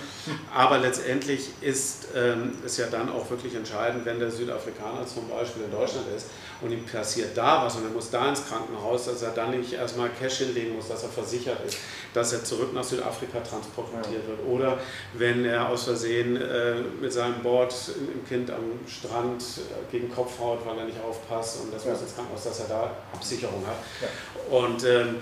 [0.53, 5.63] Aber letztendlich ist ähm, es ja dann auch wirklich entscheidend, wenn der Südafrikaner zum Beispiel
[5.63, 6.27] in Deutschland ist
[6.61, 9.73] und ihm passiert da was und er muss da ins Krankenhaus, dass er dann nicht
[9.73, 11.77] erstmal Cash hinlegen muss, dass er versichert ist,
[12.13, 14.29] dass er zurück nach Südafrika transportiert ja.
[14.29, 14.47] wird.
[14.47, 14.79] Oder
[15.13, 17.73] wenn er aus Versehen äh, mit seinem Board
[18.13, 21.91] im Kind am Strand äh, gegen Kopf haut, weil er nicht aufpasst und das ja.
[21.91, 23.77] muss ins Krankenhaus, dass er da Absicherung hat.
[24.01, 24.07] Ja.
[24.49, 25.15] Und ähm,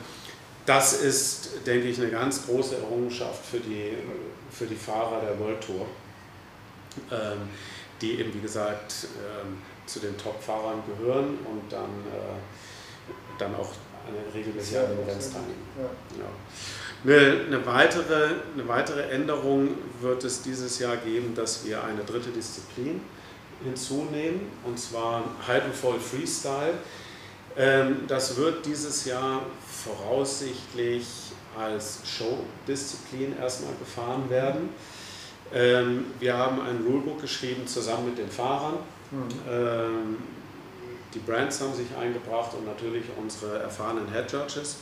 [0.66, 3.94] das ist, denke ich, eine ganz große Errungenschaft für die,
[4.52, 5.86] für die Fahrer der World Tour,
[7.12, 7.50] ähm,
[8.02, 13.70] die eben, wie gesagt, ähm, zu den Top-Fahrern gehören und dann, äh, dann auch
[14.08, 15.68] eine regelmäßige ja, Events teilnehmen.
[15.78, 16.24] Ja.
[16.24, 16.30] Ja.
[17.04, 19.70] Eine, eine, weitere, eine weitere Änderung
[20.02, 23.02] wird es dieses Jahr geben, dass wir eine dritte Disziplin
[23.64, 26.74] hinzunehmen, und zwar Halb Voll Freestyle.
[27.58, 31.08] Ähm, das wird dieses Jahr voraussichtlich
[31.58, 34.70] als Show-Disziplin erstmal gefahren werden.
[35.54, 38.76] Ähm, wir haben ein Rulebook geschrieben zusammen mit den Fahrern.
[39.12, 40.18] Mhm.
[41.14, 44.78] Die Brands haben sich eingebracht und natürlich unsere erfahrenen Head Judges.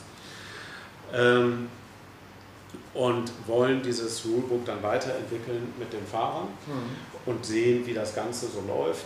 [2.93, 7.31] Und wollen dieses Rulebook dann weiterentwickeln mit den Fahrern mhm.
[7.31, 9.05] und sehen, wie das Ganze so läuft.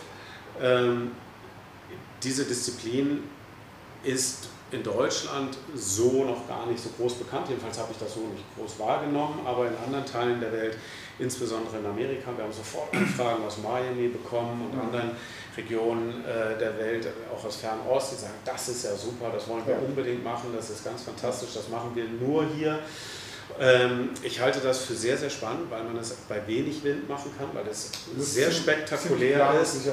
[2.23, 3.23] Diese Disziplin
[4.08, 7.48] ist in Deutschland so noch gar nicht so groß bekannt.
[7.48, 10.78] Jedenfalls habe ich das so nicht groß wahrgenommen, aber in anderen Teilen der Welt,
[11.20, 14.82] insbesondere in Amerika, wir haben sofort Anfragen aus Miami bekommen und mhm.
[14.82, 15.12] anderen
[15.56, 19.65] Regionen äh, der Welt, auch aus Fernost, die sagen, das ist ja super, das wollen
[19.65, 22.80] wir unbedingt machen, das ist ganz fantastisch, das machen wir nur hier.
[23.60, 27.32] Ähm, ich halte das für sehr, sehr spannend, weil man es bei wenig Wind machen
[27.38, 29.86] kann, weil es sehr spektakulär ist.
[29.86, 29.92] Mhm.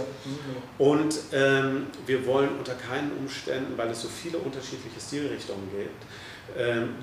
[0.79, 6.05] Und ähm, wir wollen unter keinen Umständen, weil es so viele unterschiedliche Stilrichtungen gibt,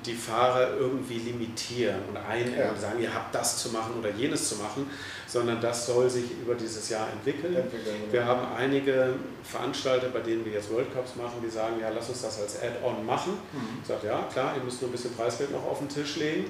[0.05, 2.69] die Fahrer irgendwie limitieren und einengen ja.
[2.69, 4.89] und sagen, ihr habt das zu machen oder jenes zu machen,
[5.27, 7.55] sondern das soll sich über dieses Jahr entwickeln.
[7.55, 11.89] entwickeln wir haben einige Veranstalter, bei denen wir jetzt World Cups machen, die sagen, ja,
[11.89, 13.33] lass uns das als Add-on machen.
[13.51, 13.79] Mhm.
[13.81, 16.45] Ich sage, ja, klar, ihr müsst nur ein bisschen Preisgeld noch auf den Tisch legen,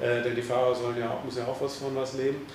[0.00, 2.46] äh, denn die Fahrer sollen ja auch, müssen ja auch was von was leben.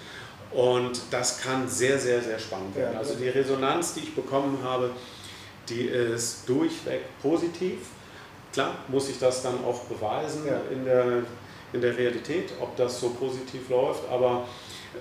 [0.51, 2.97] Und das kann sehr, sehr, sehr spannend werden.
[2.97, 4.91] Also die Resonanz, die ich bekommen habe,
[5.69, 7.77] die ist durchweg positiv.
[8.53, 10.59] Klar muss ich das dann auch beweisen ja.
[10.71, 11.23] in, der,
[11.73, 14.47] in der Realität, ob das so positiv läuft, aber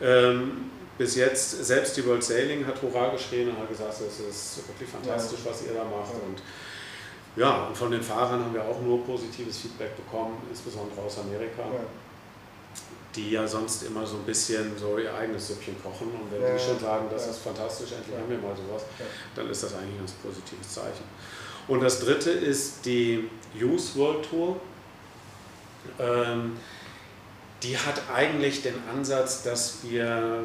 [0.00, 4.68] ähm, bis jetzt, selbst die World Sailing hat Hurra geschrien und hat gesagt, es ist
[4.68, 5.50] wirklich fantastisch, ja.
[5.50, 6.12] was ihr da macht.
[6.12, 6.20] Ja.
[6.28, 6.42] Und
[7.36, 11.62] ja, und von den Fahrern haben wir auch nur positives Feedback bekommen, insbesondere aus Amerika.
[11.62, 11.80] Ja.
[13.14, 16.08] Die ja sonst immer so ein bisschen so ihr eigenes Süppchen kochen.
[16.08, 18.84] Und wenn die schon sagen, das ist fantastisch, endlich haben wir mal sowas,
[19.34, 21.04] dann ist das eigentlich ein ganz positives Zeichen.
[21.68, 24.60] Und das dritte ist die Youth World Tour.
[25.98, 26.56] Ähm,
[27.62, 30.44] die hat eigentlich den Ansatz, dass wir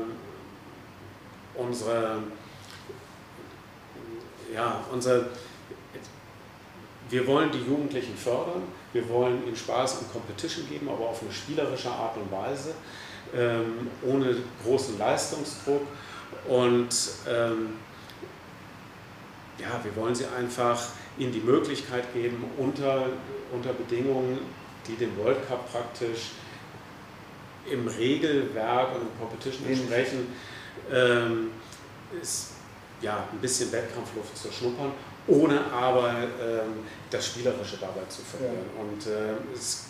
[1.55, 2.23] unsere,
[4.53, 5.27] ja, unsere,
[7.09, 11.31] wir wollen die Jugendlichen fördern, wir wollen ihnen Spaß an Competition geben, aber auf eine
[11.31, 12.73] spielerische Art und Weise,
[13.33, 15.81] ähm, ohne großen Leistungsdruck
[16.47, 16.89] und
[17.27, 17.73] ähm,
[19.57, 20.81] ja, wir wollen sie einfach
[21.17, 23.07] ihnen die Möglichkeit geben, unter,
[23.51, 24.39] unter Bedingungen,
[24.87, 26.31] die dem World Cup praktisch
[27.69, 30.27] im Regelwerk und im Competition entsprechen,
[30.91, 31.51] ähm,
[32.21, 32.51] ist
[33.01, 34.91] ja, ein bisschen Wettkampfluft zu schnuppern,
[35.27, 38.65] ohne aber ähm, das Spielerische dabei zu verlieren.
[38.75, 38.81] Ja.
[38.81, 39.85] Und äh, es,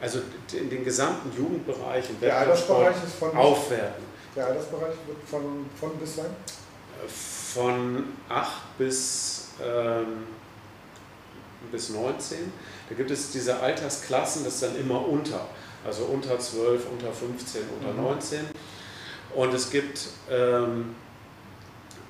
[0.00, 0.20] also
[0.52, 4.04] in den gesamten Jugendbereich im Wettkampfsport aufwerten.
[4.34, 6.26] Der Altersbereich wird von, von bis sein?
[7.08, 10.24] Von 8 bis ähm,
[11.70, 12.52] bis 19.
[12.88, 15.46] Da gibt es diese Altersklassen, das ist dann immer unter,
[15.84, 18.02] also unter 12, unter 15, unter mhm.
[18.02, 18.40] 19.
[19.34, 20.94] Und es gibt ähm,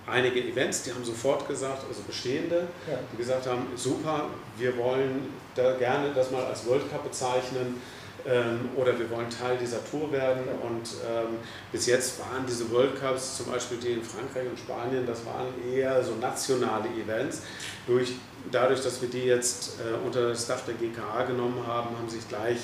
[0.07, 2.99] einige Events, die haben sofort gesagt, also bestehende, ja.
[3.13, 7.81] die gesagt haben, super, wir wollen da gerne das mal als World Cup bezeichnen
[8.29, 10.43] ähm, oder wir wollen Teil dieser Tour werden.
[10.63, 11.39] Und ähm,
[11.73, 15.49] bis jetzt waren diese World Cups, zum Beispiel die in Frankreich und Spanien, das waren
[15.73, 17.43] eher so nationale Events.
[17.87, 18.13] Durch,
[18.51, 22.29] dadurch, dass wir die jetzt äh, unter das Dach der GKA genommen haben, haben sich
[22.29, 22.59] gleich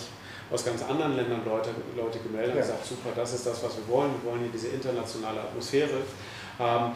[0.51, 2.61] aus ganz anderen Ländern Leute, Leute gemeldet ja.
[2.61, 4.11] und gesagt, super, das ist das, was wir wollen.
[4.23, 6.03] Wir wollen hier diese internationale Atmosphäre
[6.59, 6.95] haben.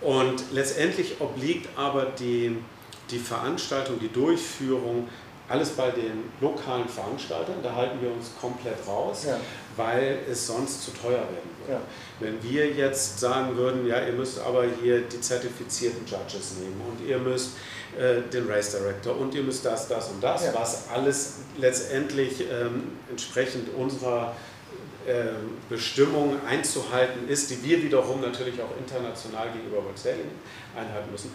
[0.00, 2.58] Und letztendlich obliegt aber die,
[3.10, 5.08] die Veranstaltung, die Durchführung
[5.52, 9.36] alles bei den lokalen Veranstaltern, da halten wir uns komplett raus, ja.
[9.76, 11.72] weil es sonst zu teuer werden würde.
[11.72, 11.80] Ja.
[12.20, 17.06] Wenn wir jetzt sagen würden, ja, ihr müsst aber hier die zertifizierten Judges nehmen und
[17.06, 17.50] ihr müsst
[17.98, 20.54] äh, den Race Director und ihr müsst das, das und das, ja.
[20.54, 24.34] was alles letztendlich ähm, entsprechend unserer
[25.06, 25.32] äh,
[25.68, 30.30] Bestimmung einzuhalten ist, die wir wiederum natürlich auch international gegenüber Sailing
[30.74, 31.30] einhalten müssen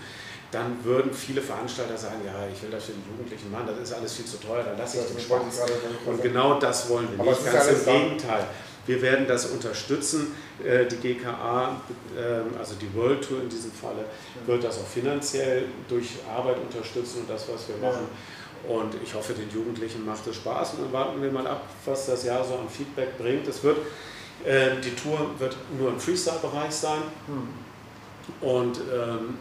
[0.52, 3.94] dann würden viele Veranstalter sagen, ja, ich will das für die Jugendlichen machen, das ist
[3.94, 5.62] alles viel zu teuer, dann lasse ich den Spaß.
[6.06, 8.48] Und genau das wollen wir nicht, ganz im Gegenteil.
[8.86, 10.34] Wir werden das unterstützen.
[10.64, 11.82] Äh, die GKA,
[12.18, 14.06] ähm, also die World Tour in diesem Falle,
[14.46, 18.08] wird das auch finanziell durch Arbeit unterstützen und das, was wir machen.
[18.68, 20.76] Und ich hoffe, den Jugendlichen macht es Spaß.
[20.76, 23.48] Und dann warten wir mal ab, was das Jahr so an Feedback bringt.
[23.48, 23.78] Es wird,
[24.46, 27.02] äh, die Tour wird nur im Freestyle-Bereich sein.
[27.28, 27.48] Hm.
[28.42, 29.38] Und ähm,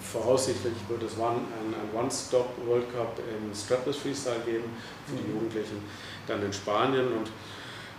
[0.00, 4.64] voraussichtlich wird es ein, ein One-Stop World Cup im Strapless Freestyle geben
[5.06, 5.34] für die mhm.
[5.34, 5.84] Jugendlichen,
[6.26, 7.30] dann in Spanien und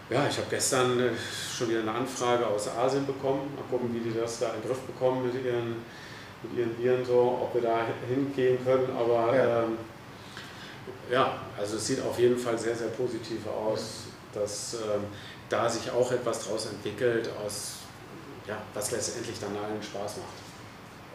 [0.09, 1.11] ja, ich habe gestern äh,
[1.55, 3.53] schon wieder eine Anfrage aus Asien bekommen.
[3.55, 5.75] Mal gucken, wie die das da in den Griff bekommen mit ihren,
[6.41, 8.89] mit ihren Viren, so, ob wir da hingehen können.
[8.97, 9.63] Aber ja.
[9.63, 9.77] Ähm,
[11.11, 15.03] ja, also es sieht auf jeden Fall sehr, sehr positiv aus, dass ähm,
[15.47, 17.73] da sich auch etwas daraus entwickelt, aus,
[18.47, 20.48] ja, was letztendlich dann allen Spaß macht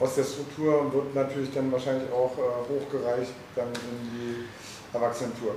[0.05, 4.45] aus der Struktur wird natürlich dann wahrscheinlich auch äh, hochgereicht dann in die
[4.95, 5.57] Erwachsenentour.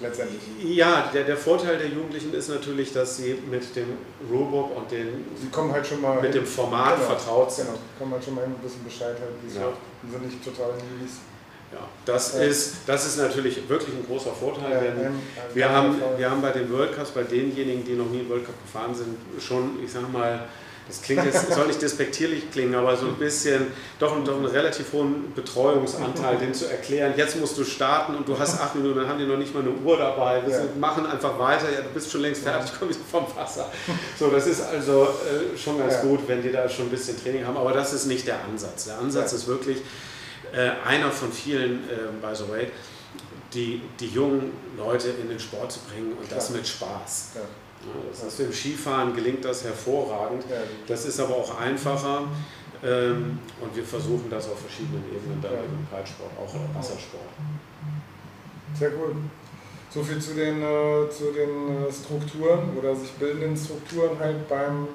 [0.00, 0.40] letztendlich.
[0.64, 3.88] Ja, der, der Vorteil der Jugendlichen ist natürlich, dass sie mit dem
[4.30, 7.66] Rulebook und den, sie kommen halt schon mal mit dem Format genau, vertraut sind.
[7.66, 9.72] Genau, kommen halt schon mal ein bisschen Bescheid halt, wie es Ja.
[10.02, 11.16] Die sind nicht total Newbies.
[11.72, 12.42] Ja, das, Ja.
[12.44, 15.20] Ist, das ist natürlich wirklich ein großer Vorteil, Ja, denn ein- ein
[15.54, 18.46] wir, haben, wir haben bei den World Cups, bei denjenigen, die noch nie einen World
[18.46, 20.44] Cup gefahren sind, schon, ich sag mal,
[20.88, 23.66] das klingt jetzt, soll nicht despektierlich klingen, aber so ein bisschen,
[23.98, 28.28] doch, einen- doch einen relativ hohen Betreuungsanteil, den zu erklären, jetzt musst du starten und
[28.28, 30.64] du hast acht Minuten, dann haben die noch nicht mal eine Uhr dabei, wir Ja.
[30.78, 33.70] machen einfach weiter, ja, du bist schon längst fertig, komm wieder vom Wasser.
[34.18, 36.02] So, das ist also äh, schon ganz Ja.
[36.02, 38.84] gut, wenn die da schon ein bisschen Training haben, aber das ist nicht der Ansatz.
[38.84, 39.38] Der Ansatz Ja.
[39.38, 39.78] ist wirklich
[40.52, 42.68] äh, einer von vielen, äh, by the way,
[43.52, 46.58] die, die jungen Leute in den Sport zu bringen und das Klar.
[46.58, 47.30] mit Spaß.
[47.82, 47.92] Ja.
[47.94, 50.44] Ja, das ist im Skifahren gelingt das hervorragend.
[50.50, 52.22] Ja, Das ist aber auch einfacher
[52.84, 55.58] ähm, und wir versuchen das auf verschiedenen Ebenen dann Ja.
[55.60, 57.22] im Kitesport, auch im Wassersport.
[58.78, 59.16] Sehr cool.
[59.88, 64.88] So viel zu den, äh, zu den äh, Strukturen oder sich bildenden Strukturen halt beim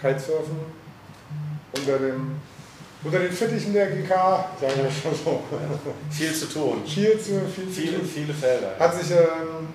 [0.00, 0.56] Kitesurfen
[1.76, 2.36] unter, dem,
[3.02, 4.08] unter den Fittichen der GK,
[4.60, 5.42] sagen wir schon so.
[6.10, 8.06] Viel zu tun, Viel zu viel zu viele, tun.
[8.06, 8.76] viele Felder.
[8.78, 9.68] Hat sich, ähm,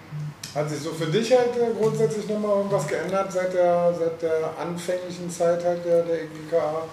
[0.54, 4.54] hat sich so für dich halt äh, grundsätzlich nochmal irgendwas geändert seit der, seit der
[4.60, 6.84] anfänglichen Zeit halt der, der GKA?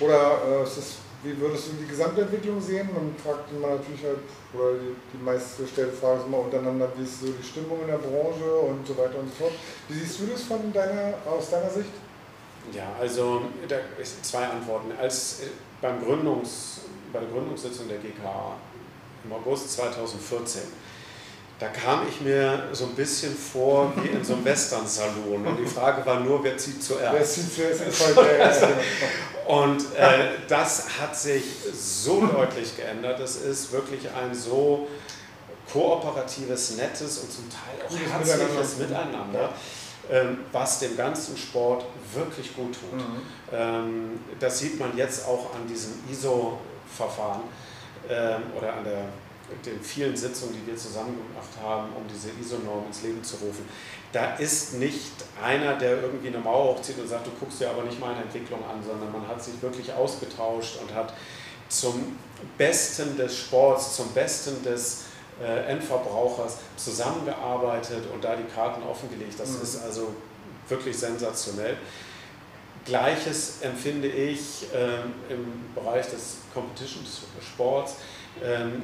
[0.00, 2.90] Oder äh, ist das, wie würdest du die Gesamtentwicklung sehen?
[2.92, 4.18] Man fragt immer natürlich halt,
[4.52, 7.98] oder die, die meistgestellte Frage ist immer untereinander, wie ist so die Stimmung in der
[7.98, 9.52] Branche und so weiter und so fort.
[9.88, 11.90] Wie siehst du das von deiner, aus deiner Sicht?
[12.72, 14.92] Ja, also da ist zwei Antworten.
[15.00, 15.46] Als äh,
[15.80, 16.80] beim Gründungs,
[17.12, 18.56] bei der Gründungssitzung der GKA
[19.24, 20.62] im August 2014,
[21.62, 25.46] da kam ich mir so ein bisschen vor wie in so einem Western-Saloon.
[25.46, 27.34] Und die Frage war nur, wer zieht Wer zuerst?
[27.34, 28.64] zieht zuerst.
[29.46, 33.20] Und äh, das hat sich so deutlich geändert.
[33.20, 34.88] Es ist wirklich ein so
[35.72, 39.18] kooperatives, nettes und zum Teil auch herzliches Miteinander.
[39.18, 39.50] Miteinander,
[40.10, 42.98] ähm, was dem ganzen Sport wirklich gut tut.
[42.98, 43.22] Mhm.
[43.52, 47.42] Ähm, das sieht man jetzt auch an diesem ISO-Verfahren
[48.08, 49.04] ähm, oder an der,
[49.64, 53.68] den vielen Sitzungen, die wir zusammen gemacht haben, um diese ISO-Norm ins Leben zu rufen.
[54.12, 55.12] Da ist nicht
[55.42, 58.60] einer, der irgendwie eine Mauer hochzieht und sagt, du guckst dir aber nicht meine Entwicklung
[58.64, 61.14] an, sondern man hat sich wirklich ausgetauscht und hat
[61.68, 62.16] zum
[62.58, 65.04] Besten des Sports, zum Besten des
[65.42, 69.38] äh, Endverbrauchers zusammengearbeitet und da die Karten offengelegt.
[69.38, 69.62] Das Mhm.
[69.62, 70.14] ist also
[70.68, 71.76] wirklich sensationell.
[72.84, 77.94] Gleiches empfinde ich ähm, im Bereich des Competition-Sports.
[78.42, 78.82] Ähm,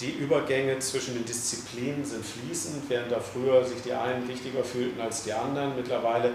[0.00, 5.00] die Übergänge zwischen den Disziplinen sind fließend, während da früher sich die einen wichtiger fühlten
[5.00, 5.74] als die anderen.
[5.76, 6.32] Mittlerweile,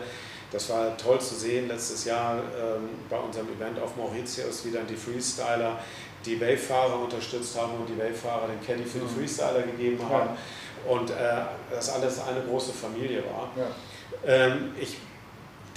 [0.51, 4.87] das war toll zu sehen, letztes Jahr ähm, bei unserem Event auf Mauritius, wie dann
[4.87, 5.79] die Freestyler
[6.25, 9.07] die Wavefahrer unterstützt haben und die Wavefahrer den Caddy für die.
[9.07, 10.09] Freestyler gegeben Ja.
[10.09, 10.29] haben
[10.87, 11.13] und äh,
[11.71, 13.51] das alles eine große Familie war.
[13.55, 13.67] Ja.
[14.25, 14.97] Ähm, ich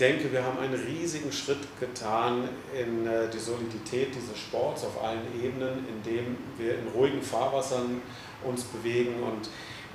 [0.00, 5.22] denke, wir haben einen riesigen Schritt getan in äh, die Solidität dieses Sports auf allen
[5.42, 8.02] Ebenen, indem wir in ruhigen Fahrwassern
[8.44, 9.48] uns bewegen und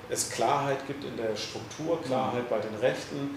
[0.09, 3.35] es Klarheit gibt in der Struktur, Klarheit bei den Rechten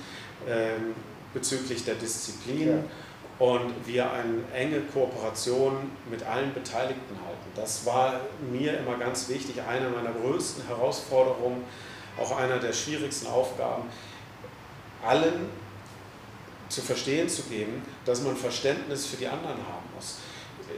[0.49, 0.95] ähm,
[1.35, 2.85] bezüglich der Disziplin
[3.39, 7.51] und wir eine enge Kooperation mit allen Beteiligten halten.
[7.57, 8.21] Das war
[8.51, 11.65] mir immer ganz wichtig, eine meiner größten Herausforderungen,
[12.21, 13.85] auch einer der schwierigsten Aufgaben,
[15.05, 15.49] allen
[16.73, 20.17] zu verstehen zu geben, dass man Verständnis für die anderen haben muss.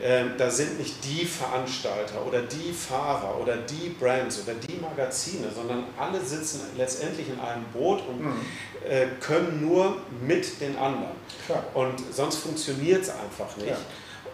[0.03, 5.47] Ähm, da sind nicht die Veranstalter oder die Fahrer oder die Brands oder die Magazine,
[5.55, 8.41] sondern alle sitzen letztendlich in einem Boot und Mhm.
[8.89, 11.13] äh, können nur mit den anderen.
[11.47, 11.63] Klar.
[11.75, 13.69] Und sonst funktioniert es einfach nicht.
[13.69, 13.77] Ja.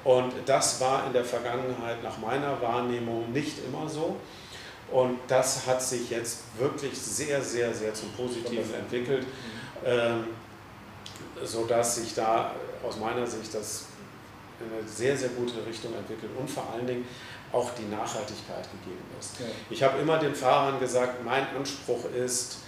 [0.02, 4.16] Und das war in der Vergangenheit nach meiner Wahrnehmung nicht immer so.
[4.90, 9.26] Und das hat sich jetzt wirklich sehr, sehr, sehr zum Positiven entwickelt,
[9.84, 10.24] ähm,
[11.44, 12.52] sodass sich da
[12.86, 13.84] aus meiner Sicht das
[14.60, 17.06] in eine sehr, sehr gute Richtung entwickelt und vor allen Dingen
[17.52, 19.40] auch die Nachhaltigkeit gegeben ist.
[19.40, 19.46] Ja.
[19.70, 22.58] Ich habe immer den Fahrern gesagt, mein Anspruch ist,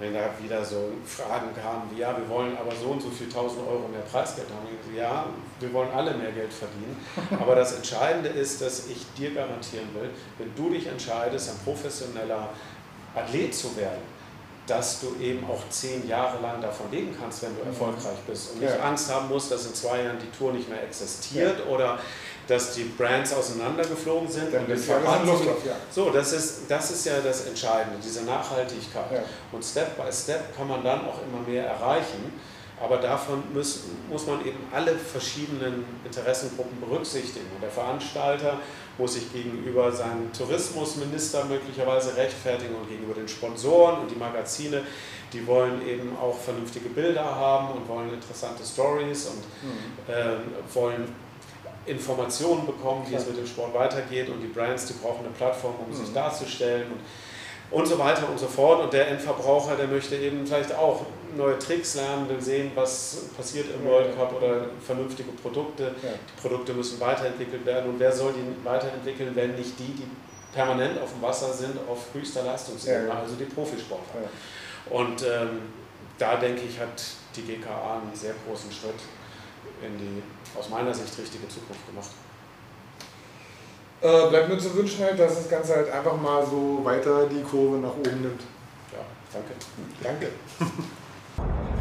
[0.00, 3.28] wenn da wieder so Fragen kamen wie, ja, wir wollen aber so und so viel
[3.28, 4.66] 1000 Euro mehr Preisgeld haben.
[4.96, 5.26] Ja,
[5.60, 6.96] wir wollen alle mehr Geld verdienen.
[7.40, 12.50] Aber das Entscheidende ist, dass ich dir garantieren will, wenn du dich entscheidest, ein professioneller
[13.14, 14.02] Athlet zu werden,
[14.66, 17.68] dass du eben auch zehn Jahre lang davon leben kannst, wenn du Mhm.
[17.68, 18.80] erfolgreich bist und nicht Ja.
[18.82, 21.98] Angst haben musst, dass in zwei Jahren die Tour nicht mehr existiert oder
[22.46, 25.26] dass die Brands auseinandergeflogen sind Dann und du ja Verband
[25.64, 25.76] ja.
[25.90, 29.10] so, das ist, das ist ja das Entscheidende, diese Nachhaltigkeit.
[29.12, 29.20] Ja.
[29.52, 32.32] Und Step by Step kann man dann auch immer mehr erreichen.
[32.82, 37.46] Aber davon muss, muss man eben alle verschiedenen Interessengruppen berücksichtigen.
[37.54, 38.58] Und der Veranstalter
[38.98, 44.82] muss sich gegenüber seinem Tourismusminister möglicherweise rechtfertigen und gegenüber den Sponsoren und die Magazine,
[45.32, 50.12] die wollen eben auch vernünftige Bilder haben und wollen interessante Stories und mhm.
[50.12, 51.14] äh, wollen
[51.86, 55.74] Informationen bekommen, wie es mit dem Sport weitergeht und die Brands, die brauchen eine Plattform,
[55.84, 56.04] um mhm.
[56.04, 58.82] sich darzustellen und, und so weiter und so fort.
[58.82, 61.04] Und der Endverbraucher, der möchte eben vielleicht auch
[61.36, 65.94] neue Tricks lernen, will sehen, was passiert im World Cup oder vernünftige Produkte.
[66.02, 70.08] Die Produkte müssen weiterentwickelt werden und wer soll die weiterentwickeln, wenn nicht die, die
[70.52, 74.20] permanent auf dem Wasser sind, auf höchster Leistungsebene, also die Profisportler.
[74.90, 75.62] Und ähm,
[76.18, 77.02] da denke ich, hat
[77.34, 79.00] die GKA einen sehr großen Schritt
[79.82, 80.22] in die
[80.58, 82.10] aus meiner Sicht richtige Zukunft gemacht.
[84.00, 87.42] Äh, bleibt mir zu wünschen halt, dass das Ganze halt einfach mal so weiter die
[87.42, 88.42] Kurve nach oben nimmt.
[88.92, 89.54] Ja, danke.
[90.02, 90.28] Danke.
[91.36, 91.73] Thank you.